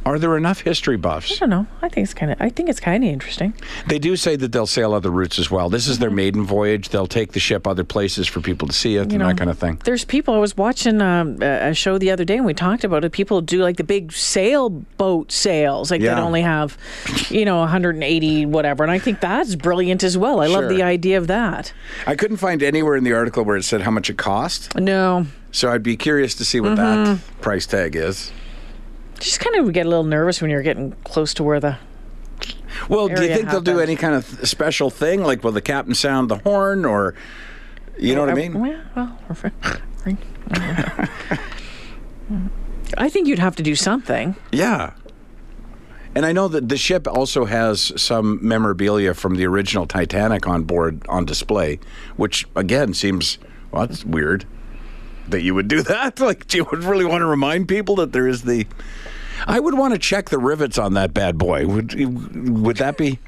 Are 0.06 0.18
there 0.18 0.36
enough 0.36 0.60
history 0.62 0.96
buffs? 0.96 1.32
I 1.32 1.36
don't 1.40 1.50
know. 1.50 1.66
I 1.82 1.88
think 1.88 2.04
it's 2.04 2.14
kind 2.14 2.32
of. 2.32 2.40
I 2.40 2.48
think 2.48 2.68
it's 2.68 2.80
kind 2.80 3.04
of 3.04 3.10
interesting. 3.10 3.52
They 3.86 3.98
do 3.98 4.16
say 4.16 4.34
that 4.36 4.50
they'll 4.52 4.66
sail 4.66 4.94
other 4.94 5.10
routes 5.10 5.38
as 5.38 5.50
well. 5.50 5.68
This 5.68 5.86
is 5.86 5.96
Mm-hmm. 5.96 6.00
their 6.00 6.10
maiden 6.10 6.44
voyage. 6.44 6.88
They'll 6.88 7.06
take 7.06 7.32
the 7.32 7.40
ship 7.40 7.66
other 7.66 7.84
places 7.84 8.26
for 8.26 8.40
people 8.40 8.66
to 8.68 8.74
see 8.74 8.96
it 8.96 9.02
and 9.02 9.18
know, 9.18 9.26
that 9.28 9.36
kind 9.36 9.50
of 9.50 9.58
thing. 9.58 9.80
There's 9.84 10.04
people. 10.04 10.34
I 10.34 10.38
was 10.38 10.56
watching 10.56 11.02
um, 11.02 11.42
a 11.42 11.74
show 11.74 11.98
the 11.98 12.10
other 12.10 12.24
day, 12.24 12.36
and 12.38 12.46
we 12.46 12.54
talked 12.54 12.82
about 12.84 13.04
it. 13.04 13.12
People 13.12 13.40
do 13.42 13.62
like 13.62 13.76
the 13.76 13.84
big 13.84 14.12
sailboat 14.12 15.30
sails, 15.32 15.90
like 15.90 16.00
that 16.00 16.16
Yeah. 16.16 16.22
only 16.24 16.42
have, 16.42 16.76
you 17.28 17.44
know, 17.44 17.58
180 17.60 18.46
whatever. 18.46 18.82
And 18.82 18.90
I 18.90 18.98
think 18.98 19.20
that's 19.20 19.54
brilliant 19.54 20.02
as 20.02 20.16
well. 20.16 20.40
I 20.40 20.46
love 20.46 20.68
the 20.68 20.82
idea 20.82 21.18
of 21.18 21.26
that. 21.26 21.72
I 22.06 22.14
couldn't 22.16 22.38
find 22.38 22.62
anywhere 22.62 22.96
in 22.96 23.04
the 23.04 23.12
article 23.12 23.44
where 23.44 23.56
it 23.56 23.64
said 23.64 23.82
how 23.82 23.90
much 23.90 24.08
it 24.10 24.16
cost. 24.18 24.74
No, 24.76 25.26
So 25.52 25.70
I'd 25.70 25.82
be 25.82 25.96
curious 25.96 26.34
to 26.36 26.44
see 26.44 26.60
what 26.60 26.76
that 26.76 26.98
Mm-hmm. 27.06 27.40
price 27.40 27.66
tag 27.66 27.96
is. 27.96 28.32
Just 29.20 29.40
kind 29.40 29.56
of 29.56 29.72
get 29.72 29.86
a 29.86 29.88
little 29.88 30.04
nervous 30.04 30.42
when 30.42 30.50
you're 30.50 30.62
getting 30.62 30.92
close 31.04 31.34
to 31.34 31.44
where 31.44 31.60
the. 31.60 31.78
Well, 32.88 33.08
do 33.08 33.22
you 33.22 33.34
think 33.34 33.50
they'll 33.50 33.60
do 33.60 33.80
any 33.80 33.96
kind 33.96 34.14
of 34.14 34.24
special 34.48 34.90
thing? 34.90 35.22
Like, 35.22 35.44
will 35.44 35.52
the 35.52 35.60
captain 35.60 35.94
sound 35.94 36.30
the 36.30 36.38
horn 36.38 36.84
or, 36.84 37.14
you 37.98 38.14
know 38.14 38.22
what 38.22 38.30
I 38.30 38.32
uh, 38.32 38.36
mean? 38.36 38.60
Well, 38.60 38.82
well. 38.96 39.18
I 42.98 43.08
think 43.08 43.28
you'd 43.28 43.38
have 43.38 43.56
to 43.56 43.62
do 43.62 43.74
something. 43.74 44.34
Yeah. 44.50 44.94
And 46.14 46.26
I 46.26 46.32
know 46.32 46.48
that 46.48 46.68
the 46.68 46.76
ship 46.76 47.06
also 47.06 47.44
has 47.44 47.92
some 48.00 48.38
memorabilia 48.42 49.14
from 49.14 49.36
the 49.36 49.46
original 49.46 49.86
Titanic 49.86 50.46
on 50.46 50.64
board 50.64 51.06
on 51.08 51.24
display, 51.24 51.78
which 52.16 52.48
again 52.56 52.94
seems 52.94 53.38
well, 53.70 53.86
that's 53.86 54.04
weird. 54.04 54.44
that 55.28 55.42
you 55.42 55.54
would 55.54 55.68
do 55.68 55.82
that. 55.84 56.18
Like, 56.18 56.48
do 56.48 56.58
you 56.58 56.64
would 56.70 56.84
really 56.84 57.04
want 57.04 57.22
to 57.22 57.26
remind 57.26 57.68
people 57.68 57.96
that 57.96 58.12
there 58.12 58.26
is 58.26 58.42
the. 58.42 58.66
I 59.46 59.60
would 59.60 59.74
want 59.74 59.94
to 59.94 59.98
check 59.98 60.30
the 60.30 60.38
rivets 60.38 60.78
on 60.78 60.94
that 60.94 61.14
bad 61.14 61.38
boy. 61.38 61.66
Would 61.66 61.94
would 62.48 62.76
that 62.78 62.96
be? 62.96 63.18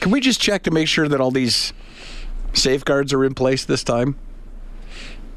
Can 0.00 0.10
we 0.10 0.20
just 0.20 0.40
check 0.40 0.62
to 0.64 0.70
make 0.70 0.88
sure 0.88 1.08
that 1.08 1.20
all 1.20 1.30
these 1.30 1.72
safeguards 2.54 3.12
are 3.12 3.24
in 3.24 3.34
place 3.34 3.64
this 3.64 3.84
time? 3.84 4.16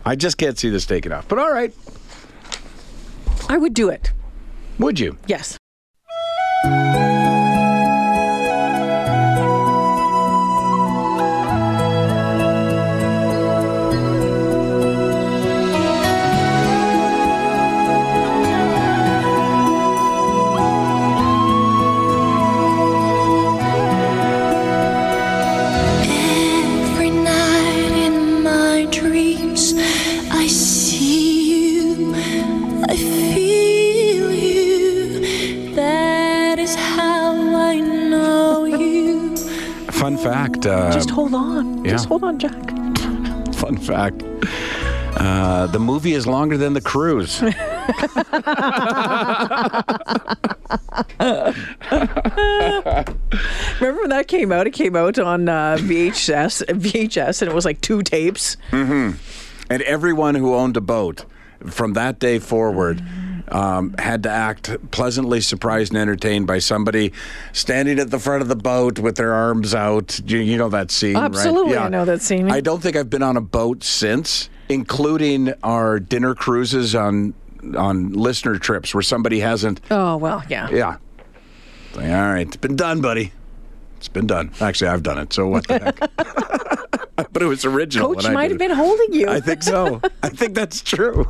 I 0.05 0.15
just 0.15 0.38
can't 0.38 0.58
see 0.58 0.70
this 0.70 0.86
taken 0.86 1.12
off. 1.12 1.27
But 1.27 1.39
all 1.39 1.51
right, 1.51 1.74
I 3.50 3.58
would 3.58 3.74
do 3.74 3.89
it. 3.89 4.12
would 4.79 5.00
you? 5.00 5.17
Yes. 5.27 5.58
Uh, 40.65 40.91
Just 40.91 41.10
hold 41.10 41.34
on. 41.34 41.84
yeah. 41.86 41.91
Just 41.91 42.07
hold 42.07 42.24
on, 42.24 42.39
Jack. 42.39 42.53
Fun 43.55 43.77
fact. 43.77 44.24
Uh, 45.17 45.67
the 45.67 45.79
movie 45.79 46.13
is 46.13 46.27
longer 46.27 46.57
than 46.57 46.74
the 46.74 46.81
cruise. 46.81 47.41
Remember 53.79 54.01
when 54.01 54.10
that 54.10 54.25
came 54.27 54.51
out? 54.51 54.67
It 54.67 54.72
came 54.72 54.95
out 54.95 55.17
on 55.19 55.48
uh, 55.50 55.77
VHS, 55.79 56.63
VHS, 56.65 57.41
and 57.41 57.51
it 57.51 57.53
was 57.55 57.65
like 57.65 57.81
two 57.81 58.01
tapes. 58.01 58.57
and 58.72 59.17
everyone 59.69 60.36
who 60.36 60.53
owned 60.55 60.77
a 60.77 60.81
boat 60.81 61.25
from 61.67 61.93
that 61.93 62.19
day 62.19 62.39
forward 62.39 63.01
um, 63.50 63.96
had 63.98 64.24
to 64.24 64.30
act 64.30 64.75
pleasantly 64.92 65.42
surprised 65.42 65.92
and 65.92 66.02
entertained 66.02 66.48
by 66.48 66.60
somebody 66.60 67.14
standing 67.54 68.00
at 68.00 68.12
the 68.12 68.20
front 68.20 68.42
of 68.42 68.48
the 68.48 68.56
boat 68.56 69.00
with 69.00 69.16
their 69.18 69.34
arms 69.34 69.75
out. 69.75 70.20
You, 70.25 70.40
you 70.40 70.58
know 70.58 70.70
that 70.70 70.92
scene, 70.92 71.16
right? 71.16 71.25
Absolutely, 71.25 71.78
I 71.78 71.90
know 71.90 72.06
that 72.06 72.22
scene. 72.22 72.52
I 72.52 72.62
don't 72.62 72.82
think 72.82 72.96
I've 72.96 73.10
been 73.10 73.24
on 73.24 73.38
a 73.38 73.42
boat 73.42 73.84
since, 73.84 74.50
including 74.70 75.54
our 75.64 76.00
dinner 76.00 76.36
cruises 76.36 76.96
on 76.96 77.34
on 77.78 78.14
listener 78.14 78.58
trips 78.60 78.94
where 78.94 79.02
somebody 79.02 79.40
hasn't. 79.40 79.82
Oh 79.92 80.18
well, 80.18 80.44
yeah. 80.50 80.70
Yeah. 80.70 80.98
All 81.96 82.02
right, 82.02 82.48
it's 82.48 82.58
been 82.58 82.75
done, 82.75 83.02
buddy. 83.02 83.32
It's 83.98 84.10
been 84.10 84.28
done. 84.28 84.52
Actually, 84.60 84.90
I've 84.90 85.04
done 85.04 85.18
it. 85.18 85.34
So 85.34 85.48
what 85.48 85.68
the 85.68 85.80
heck? 85.80 86.00
but 87.34 87.42
it 87.42 87.46
was 87.46 87.66
original. 87.66 88.14
Coach 88.14 88.30
might 88.32 88.52
have 88.52 88.60
been 88.60 88.72
holding 88.72 89.14
you. 89.14 89.28
I 89.30 89.40
think 89.40 89.64
so. 89.64 90.02
I 90.22 90.30
think 90.30 90.54
that's 90.54 90.82
true. 90.82 91.25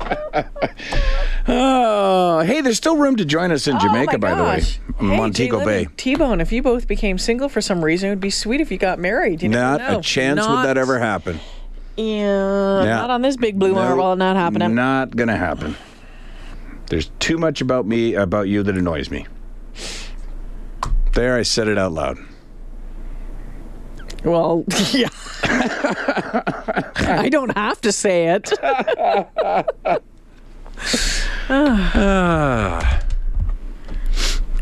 oh, 1.48 2.40
hey, 2.40 2.60
there's 2.60 2.76
still 2.76 2.96
room 2.96 3.16
to 3.16 3.24
join 3.24 3.50
us 3.50 3.66
in 3.66 3.76
oh 3.76 3.78
Jamaica, 3.80 4.16
oh 4.16 4.18
my 4.18 4.18
by 4.18 4.34
the 4.34 4.44
way, 4.44 4.60
Hey, 4.60 5.16
Montego 5.16 5.64
Bay. 5.64 5.86
T-Bone, 5.96 6.40
if 6.40 6.52
you 6.52 6.62
both 6.62 6.86
became 6.86 7.18
single 7.18 7.48
for 7.48 7.60
some 7.60 7.84
reason, 7.84 8.08
it 8.08 8.12
would 8.12 8.20
be 8.20 8.30
sweet 8.30 8.60
if 8.60 8.70
you 8.70 8.78
got 8.78 8.98
married. 8.98 9.42
You 9.42 9.48
Not 9.48 9.80
a 9.80 10.00
chance 10.00 10.38
Not, 10.38 10.50
would 10.50 10.64
that 10.66 10.78
ever 10.78 10.98
happen. 10.98 11.40
Yeah, 11.96 12.84
not 12.84 13.10
on 13.10 13.22
this 13.22 13.36
big 13.36 13.58
blue 13.58 13.74
marble. 13.74 14.14
Not 14.14 14.36
happening. 14.36 14.74
Not 14.76 15.16
gonna 15.16 15.36
happen. 15.36 15.74
There's 16.86 17.10
too 17.18 17.38
much 17.38 17.60
about 17.60 17.86
me, 17.86 18.14
about 18.14 18.48
you 18.48 18.62
that 18.62 18.76
annoys 18.76 19.10
me. 19.10 19.26
There, 21.12 21.36
I 21.36 21.42
said 21.42 21.66
it 21.66 21.76
out 21.76 21.92
loud. 21.92 22.18
Well, 24.24 24.64
yeah. 24.92 25.08
I 27.08 27.28
don't 27.28 27.56
have 27.56 27.80
to 27.82 27.92
say 27.92 28.28
it. 28.28 28.52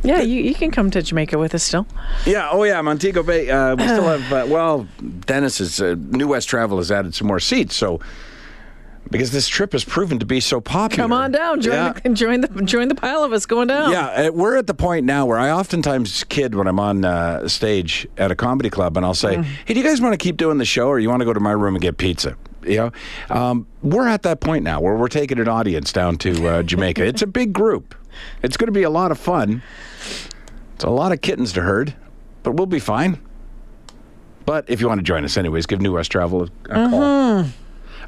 yeah, 0.03 0.21
you, 0.21 0.43
you 0.43 0.55
can 0.55 0.71
come 0.71 0.91
to 0.93 1.03
Jamaica 1.03 1.39
with 1.39 1.55
us 1.55 1.63
still. 1.65 1.87
Yeah. 2.25 2.49
Oh, 2.51 2.63
yeah. 2.65 2.81
Montego 2.81 3.23
Bay. 3.23 3.51
Uh, 3.51 3.77
we 3.77 3.83
still 3.83 4.05
have. 4.19 4.33
Uh, 4.33 4.47
well, 4.49 4.87
Dennis's 5.27 5.81
uh, 5.81 5.97
New 5.99 6.29
West 6.29 6.49
Travel 6.49 6.79
has 6.79 6.91
added 6.91 7.15
some 7.15 7.27
more 7.27 7.41
seats. 7.41 7.75
So, 7.77 8.01
because 9.11 9.31
this 9.33 9.47
trip 9.49 9.73
has 9.73 9.85
proven 9.85 10.19
to 10.19 10.27
be 10.27 10.41
so 10.41 10.61
popular, 10.61 11.05
Come 11.05 11.13
on 11.13 11.33
down, 11.33 11.61
join 11.61 11.75
Yeah. 11.75 11.93
the 11.93 12.09
join 12.15 12.41
the 12.41 12.49
join 12.65 12.89
the 12.89 12.95
pile 12.95 13.23
of 13.25 13.33
us 13.33 13.47
going 13.47 13.69
down. 13.69 13.91
Yeah, 13.93 14.07
uh, 14.29 14.33
we're 14.33 14.57
at 14.57 14.67
the 14.67 14.75
point 14.75 15.05
now 15.07 15.27
where 15.27 15.39
I 15.39 15.51
oftentimes 15.51 16.25
kid 16.25 16.55
when 16.55 16.67
I'm 16.67 16.81
on 16.81 17.05
uh, 17.05 17.49
stage 17.49 18.07
at 18.19 18.31
a 18.31 18.35
comedy 18.37 18.71
club, 18.71 18.97
and 18.97 19.07
I'll 19.07 19.15
say, 19.15 19.43
"Hey, 19.65 19.75
do 19.75 19.81
you 19.81 19.87
guys 19.87 20.01
want 20.01 20.13
to 20.13 20.19
keep 20.19 20.37
doing 20.37 20.59
the 20.59 20.65
show, 20.65 20.89
or 20.89 20.99
you 20.99 21.09
want 21.09 21.21
to 21.21 21.27
go 21.27 21.33
to 21.33 21.41
my 21.41 21.53
room 21.53 21.75
and 21.75 21.83
get 21.83 21.99
pizza?" 21.99 22.37
You 22.65 22.77
know, 22.77 22.93
um, 23.31 23.67
we're 23.83 24.09
at 24.09 24.23
that 24.25 24.41
point 24.41 24.65
now 24.65 24.81
where 24.81 24.97
we're 24.97 25.07
taking 25.09 25.39
an 25.39 25.47
audience 25.49 25.93
down 25.93 26.17
to 26.19 26.49
uh, 26.49 26.63
Jamaica. 26.65 27.05
it's 27.05 27.23
a 27.23 27.27
big 27.29 27.53
group. 27.53 27.95
It's 28.43 28.57
going 28.57 28.67
to 28.67 28.73
be 28.73 28.83
a 28.83 28.91
lot 28.91 29.11
of 29.13 29.19
fun. 29.21 29.63
It's 30.75 30.83
a 30.85 30.91
lot 30.91 31.13
of 31.13 31.21
kittens 31.21 31.53
to 31.53 31.63
herd, 31.63 31.95
but 32.43 32.53
we'll 32.53 32.67
be 32.67 32.81
fine. 32.81 33.21
But 34.47 34.69
if 34.69 34.81
you 34.81 34.89
want 34.89 34.99
to 34.99 35.05
join 35.05 35.25
us, 35.25 35.37
anyways, 35.37 35.67
give 35.67 35.81
New 35.81 35.93
West 35.95 36.11
Travel 36.11 36.43
a, 36.43 36.47
a 36.71 36.91
call. 36.91 37.45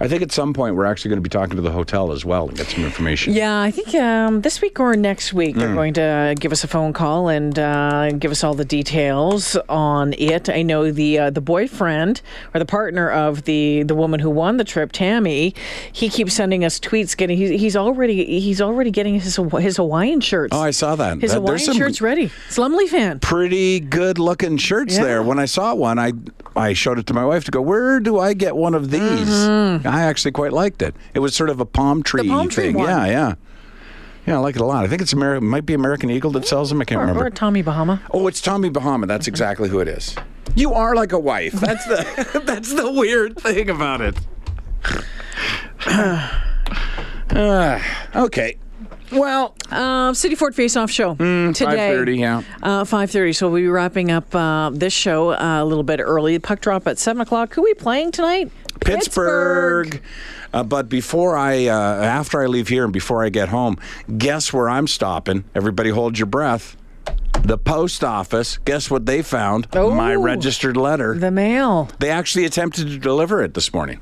I 0.00 0.07
think 0.09 0.23
at 0.23 0.31
some 0.31 0.52
point 0.55 0.76
we're 0.76 0.85
actually 0.85 1.09
going 1.11 1.19
to 1.19 1.23
be 1.23 1.28
talking 1.28 1.57
to 1.57 1.62
the 1.62 1.73
hotel 1.73 2.12
as 2.12 2.25
well 2.25 2.49
and 2.49 2.57
get 2.57 2.69
some 2.69 2.85
information. 2.85 3.33
Yeah, 3.35 3.61
I 3.61 3.71
think 3.73 3.95
um, 3.97 4.43
this 4.43 4.61
week 4.61 4.78
or 4.78 4.95
next 4.97 5.33
week 5.33 5.55
Hmm. 5.55 5.61
they're 5.61 5.75
going 5.75 5.95
to 5.95 6.35
give 6.38 6.52
us 6.52 6.62
a 6.62 6.69
phone 6.69 6.93
call 6.93 7.28
and 7.28 7.59
uh, 7.59 8.12
give 8.12 8.31
us 8.31 8.45
all 8.45 8.55
the 8.55 8.64
details 8.64 9.57
on 9.69 10.14
it. 10.19 10.49
I 10.49 10.62
know 10.62 10.90
the 10.93 11.19
uh, 11.19 11.31
the 11.31 11.40
boyfriend 11.40 12.23
or 12.55 12.59
the 12.59 12.64
partner 12.67 13.11
of 13.11 13.45
the 13.45 13.83
the 13.83 13.95
woman 13.95 14.21
who 14.21 14.31
won 14.31 14.57
the 14.57 14.64
trip, 14.64 14.93
Tammy. 14.93 15.55
He 15.93 16.09
keeps 16.09 16.35
sending 16.35 16.64
us 16.64 16.78
tweets. 16.78 17.17
Getting 17.17 17.37
he's, 17.37 17.61
he's 17.61 17.76
already 17.76 18.38
he's 18.40 18.61
already 18.61 18.90
getting 18.90 19.14
his 19.14 19.37
his 19.37 19.76
Hawaiian 19.76 20.21
shirts. 20.21 20.55
Oh, 20.55 20.61
I 20.61 20.71
saw 20.71 20.95
that. 20.97 21.21
his 21.21 21.33
That- 21.33 21.38
Hawaiian 21.38 21.59
some- 21.59 21.76
shirts 21.76 22.00
ready. 22.00 22.31
Slumley 22.50 22.87
fan. 22.88 23.19
pretty 23.21 23.81
good 23.81 24.19
looking 24.19 24.57
shirts 24.59 24.97
Yeah. 24.97 25.02
there. 25.05 25.23
When 25.23 25.38
I 25.38 25.47
saw 25.47 25.75
one, 25.75 25.99
I 25.99 26.12
I 26.57 26.73
showed 26.73 26.99
it 26.99 27.07
to 27.07 27.14
my 27.14 27.25
wife 27.25 27.45
to 27.45 27.50
go, 27.50 27.61
where 27.61 28.00
do 28.00 28.19
I 28.19 28.35
get 28.35 28.57
one 28.57 28.75
of 28.75 28.90
these? 28.90 29.28
I 29.88 30.02
actually 30.02 30.33
quite 30.33 30.52
liked 30.52 30.83
it. 30.83 30.95
It 31.14 31.21
was 31.21 31.35
sort 31.35 31.50
of 31.50 31.61
a 31.61 31.64
palm 31.64 32.02
tree 32.02 32.28
palm 32.28 32.49
tree 32.49 32.64
thing. 32.66 32.76
one. 32.76 32.88
Yeah, 32.88 33.07
yeah. 33.07 33.35
Yeah, 34.26 34.37
I 34.37 34.38
like 34.40 34.57
it 34.57 34.61
a 34.61 34.64
lot. 34.66 34.85
I 34.85 34.88
think 34.88 35.00
it's 35.00 35.14
Ameri- 35.14 35.40
might 35.40 35.64
be 35.64 35.73
American 35.73 36.11
Eagle 36.11 36.30
that 36.33 36.47
sells 36.47 36.68
them. 36.68 36.83
I 36.83 36.85
can't 36.85 36.99
Or, 36.99 37.07
remember. 37.07 37.26
or 37.26 37.30
Tommy 37.30 37.62
Bahama. 37.62 38.02
oh, 38.12 38.26
it's 38.26 38.42
Tommy 38.42 38.68
Bahama. 38.68 39.07
That's 39.07 39.26
exactly 39.26 39.71
who 39.71 39.80
it 39.80 39.88
is. 39.88 40.14
You 40.54 40.75
are 40.75 40.95
like 40.95 41.12
a 41.12 41.18
wife. 41.18 41.54
That's 41.54 41.87
the 41.87 42.42
that's 42.45 42.75
the 42.75 42.92
weird 42.92 43.38
thing 43.38 43.71
about 43.71 44.02
it. 44.02 44.18
Ah, 45.87 47.83
okay. 48.16 48.57
Well, 49.11 49.54
Um, 49.71 50.14
City 50.14 50.35
Ford 50.35 50.54
Face 50.54 50.76
Off 50.76 50.90
Show 50.90 51.14
today. 51.14 51.95
5:30, 51.95 52.18
yeah. 52.18 52.42
Uh, 52.62 52.85
5.30, 52.85 53.35
so 53.35 53.49
we'll 53.49 53.62
be 53.62 53.68
wrapping 53.68 54.11
up 54.11 54.35
uh, 54.35 54.68
this 54.71 54.92
show 54.92 55.30
uh, 55.33 55.62
a 55.62 55.64
little 55.64 55.83
bit 55.85 55.99
early. 56.00 56.38
Puck 56.38 56.61
drop 56.61 56.87
at 56.87 56.99
7 56.99 57.21
o'clock. 57.23 57.54
Who 57.54 57.62
are 57.62 57.64
we 57.64 57.75
playing 57.75 58.12
tonight? 58.12 58.50
Pittsburgh. 58.88 60.00
Uh, 60.52 60.62
but 60.62 60.88
before 60.88 61.37
I, 61.37 61.66
uh, 61.66 61.73
after 62.02 62.40
I 62.42 62.47
leave 62.47 62.68
here 62.68 62.85
and 62.85 62.92
before 62.92 63.23
I 63.25 63.28
get 63.28 63.49
home, 63.50 63.76
guess 64.16 64.52
where 64.52 64.68
I'm 64.68 64.87
stopping? 64.87 65.45
Everybody 65.54 65.90
hold 65.90 66.18
your 66.18 66.26
breath. 66.26 66.76
The 67.42 67.59
post 67.59 68.02
office. 68.02 68.59
Guess 68.64 68.90
what 68.90 69.07
they 69.07 69.23
found? 69.23 69.68
My 69.75 70.14
Oh. 70.14 70.21
registered 70.23 70.76
letter. 70.76 71.14
The 71.18 71.30
mail. 71.30 71.88
they 71.99 72.11
actually 72.11 72.45
attempted 72.45 72.88
to 72.88 72.99
deliver 72.99 73.42
it 73.42 73.54
this 73.54 73.73
morning. 73.73 74.00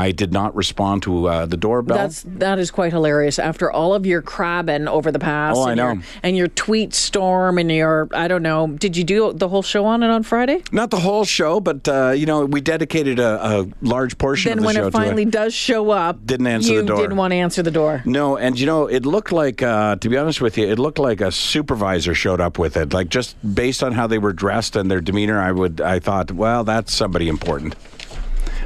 I 0.00 0.12
did 0.12 0.32
not 0.32 0.54
respond 0.56 1.02
to 1.04 1.26
uh, 1.28 1.46
the 1.46 1.56
doorbell. 1.56 1.96
That's 1.98 2.24
that 2.26 2.58
is 2.58 2.70
quite 2.70 2.92
hilarious. 2.92 3.38
After 3.38 3.70
all 3.70 3.94
of 3.94 4.06
your 4.06 4.22
crabbing 4.22 4.88
over 4.88 5.12
the 5.12 5.18
past, 5.18 5.58
Oh, 5.58 5.62
I 5.64 5.72
and 5.72 5.78
your- 5.78 5.94
know. 5.96 6.02
and 6.22 6.36
your 6.36 6.48
tweet 6.48 6.94
storm 6.94 7.58
and 7.58 7.70
your 7.70 8.08
I 8.12 8.26
don't 8.28 8.42
know. 8.42 8.66
Did 8.68 8.96
you 8.96 9.04
do 9.04 9.32
the 9.32 9.48
whole 9.48 9.62
show 9.62 9.84
on 9.84 10.02
it 10.02 10.08
on 10.10 10.22
Friday? 10.22 10.62
not 10.72 10.90
the 10.90 10.98
whole 11.00 11.24
show, 11.24 11.60
but 11.60 11.86
uh, 11.88 12.10
you 12.10 12.26
know, 12.26 12.44
we 12.46 12.60
dedicated 12.60 13.18
a, 13.18 13.60
a 13.60 13.66
large 13.82 14.16
portion 14.18 14.50
Then 14.50 14.58
of 14.58 14.62
the 14.62 14.66
when 14.66 14.74
show 14.76 14.86
it 14.86 14.92
finally 14.92 15.24
to 15.24 15.30
does 15.30 15.52
show 15.54 15.90
up, 15.90 16.24
Didn't 16.24 16.46
answer 16.46 16.76
the 16.76 16.82
door. 16.86 16.96
Didn't 16.98 17.16
want 17.16 17.32
to 17.32 17.36
answer 17.36 17.62
the 17.62 17.70
door. 17.70 18.02
No, 18.04 18.36
and 18.36 18.58
you 18.58 18.66
know, 18.66 18.86
it 18.86 19.04
looked 19.04 19.32
like, 19.32 19.62
uh, 19.62 19.96
to 19.96 20.08
be 20.08 20.16
honest 20.16 20.40
with 20.40 20.56
you, 20.58 20.66
it 20.66 20.78
looked 20.78 20.98
like 20.98 21.20
a 21.20 21.30
supervisor 21.30 22.14
showed 22.14 22.40
up 22.40 22.58
with 22.58 22.76
it. 22.76 22.92
Like 22.92 23.08
just 23.10 23.36
based 23.54 23.82
on 23.82 23.92
how 23.92 24.06
they 24.06 24.18
were 24.18 24.32
dressed 24.32 24.76
and 24.76 24.90
their 24.90 25.00
demeanor, 25.00 25.40
I 25.40 25.52
would, 25.52 25.80
I 25.80 25.98
thought, 25.98 26.30
well, 26.32 26.64
that's 26.64 26.92
somebody 26.92 27.28
important. 27.28 27.74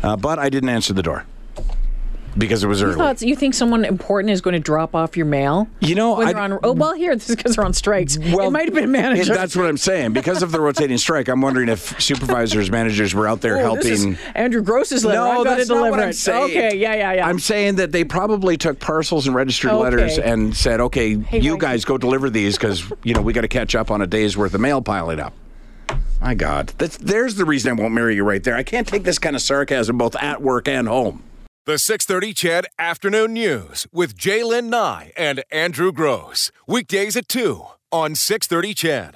Uh, 0.05 0.17
but 0.17 0.39
I 0.39 0.49
didn't 0.51 0.69
answer 0.69 0.93
the 0.93 1.03
door. 1.03 1.25
because 2.37 2.65
it 2.65 2.67
was 2.67 2.83
early. 2.83 2.97
Thoughts? 2.97 3.23
You 3.23 3.37
think 3.37 3.55
someone 3.55 3.85
important 3.85 4.31
is 4.33 4.41
going 4.41 4.55
to 4.55 4.59
drop 4.59 4.93
off 4.97 5.17
your 5.17 5.25
mail? 5.25 5.69
You 5.79 5.95
know, 5.95 6.17
when 6.17 6.27
I- 6.27 6.33
they're 6.33 6.43
on. 6.43 6.59
Oh 6.65 6.73
well, 6.73 6.93
here 6.95 7.15
this 7.15 7.31
is 7.31 7.37
because 7.37 7.55
they're 7.55 7.65
on 7.65 7.73
strikes. 7.73 8.19
Well, 8.19 8.49
it 8.49 8.51
might 8.51 8.65
have 8.65 8.75
been 8.75 8.83
a 8.85 8.89
manager. 8.89 9.33
Yeah, 9.33 9.39
that's 9.39 9.55
what 9.55 9.67
I'm 9.67 9.77
saying. 9.77 10.15
Because 10.15 10.43
of 10.43 10.51
the 10.51 10.61
rotating 10.61 10.99
strike, 10.99 11.29
I'm 11.29 11.41
wondering 11.41 11.69
if 11.69 12.01
supervisors, 12.03 12.73
managers 12.73 13.15
were 13.15 13.29
out 13.29 13.41
there 13.41 13.59
Oh, 13.65 13.77
this 13.77 13.87
helping. 14.03 14.13
is 14.15 14.19
Andrew 14.35 14.63
Grose's 14.63 15.05
letter. 15.05 15.19
No, 15.21 15.45
that's 15.45 15.69
to 15.69 15.75
not 15.75 15.79
deliver 15.79 15.91
what 15.97 16.01
I'm 16.01 16.13
saying. 16.13 16.45
Okay, 16.51 16.77
yeah, 16.77 16.95
yeah, 16.95 17.13
yeah. 17.13 17.29
I'm 17.29 17.39
saying 17.39 17.77
that 17.77 17.93
they 17.93 18.03
probably 18.03 18.57
took 18.57 18.81
parcels 18.81 19.29
and 19.29 19.37
registered 19.37 19.71
Okay. 19.71 19.83
letters 19.85 20.19
and 20.19 20.57
said, 20.57 20.81
"Okay, 20.81 21.17
you 21.31 21.57
guys 21.57 21.85
go 21.85 21.97
deliver 21.99 22.29
these 22.31 22.57
because 22.59 22.83
you 23.05 23.15
know 23.15 23.23
we 23.23 23.33
got 23.33 23.43
to 23.43 23.49
catch 23.49 23.77
up 23.77 23.93
on 23.93 24.03
a 24.03 24.09
day's 24.09 24.37
worth 24.37 24.55
of 24.55 24.61
mail 24.61 24.83
piling 24.83 25.21
up." 25.21 25.33
My 26.21 26.35
God, 26.35 26.73
that's, 26.79 26.97
there's 26.97 27.35
the 27.35 27.45
reason 27.45 27.71
I 27.71 27.81
won't 27.81 27.95
marry 27.95 28.17
you 28.17 28.25
right 28.25 28.43
there. 28.43 28.57
I 28.57 28.63
can't 28.63 28.89
take 28.89 29.05
this 29.05 29.19
kind 29.19 29.37
of 29.37 29.43
sarcasm 29.43 29.99
both 29.99 30.17
at 30.17 30.41
work 30.41 30.69
and 30.69 30.89
home. 30.89 31.23
The 31.67 31.79
630 31.79 32.35
CHED 32.35 32.67
Afternoon 32.79 33.33
News 33.33 33.87
with 33.93 34.17
J'lyn 34.17 34.69
Nye 34.69 35.13
and 35.17 35.45
Andrew 35.51 35.93
Grose. 35.93 36.53
Weekdays 36.67 37.17
at 37.17 37.29
2 37.29 37.65
on 37.91 38.15
630 38.15 38.75
CHED. 38.75 39.13